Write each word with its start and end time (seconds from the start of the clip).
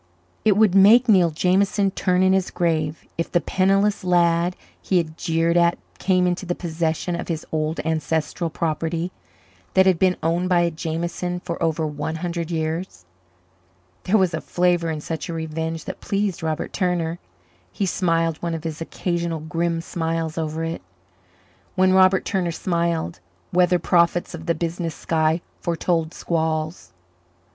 It 0.43 0.57
would 0.57 0.73
make 0.73 1.07
Neil 1.07 1.29
Jameson 1.29 1.91
turn 1.91 2.23
in 2.23 2.33
his 2.33 2.49
grave 2.49 3.05
if 3.19 3.31
the 3.31 3.39
penniless 3.39 4.03
lad 4.03 4.55
he 4.81 4.97
had 4.97 5.15
jeered 5.15 5.55
at 5.57 5.77
came 5.99 6.25
into 6.25 6.43
the 6.43 6.55
possession 6.55 7.15
of 7.15 7.27
his 7.27 7.45
old 7.51 7.79
ancestral 7.85 8.49
property 8.49 9.11
that 9.75 9.85
had 9.85 9.99
been 9.99 10.17
owned 10.23 10.49
by 10.49 10.61
a 10.61 10.71
Jameson 10.71 11.41
for 11.41 11.61
over 11.61 11.85
one 11.85 12.15
hundred 12.15 12.49
years. 12.49 13.05
There 14.05 14.17
was 14.17 14.33
a 14.33 14.41
flavour 14.41 14.89
in 14.89 15.01
such 15.01 15.29
a 15.29 15.33
revenge 15.33 15.85
that 15.85 16.01
pleased 16.01 16.41
Robert 16.41 16.73
Turner. 16.73 17.19
He 17.71 17.85
smiled 17.85 18.37
one 18.41 18.55
of 18.55 18.63
his 18.63 18.81
occasional 18.81 19.41
grim 19.41 19.81
smiles 19.81 20.35
over 20.35 20.63
it. 20.63 20.81
When 21.75 21.93
Robert 21.93 22.25
Turner 22.25 22.49
smiled, 22.51 23.19
weather 23.53 23.77
prophets 23.77 24.33
of 24.33 24.47
the 24.47 24.55
business 24.55 24.95
sky 24.95 25.41
foretold 25.59 26.11
squalls. 26.15 26.91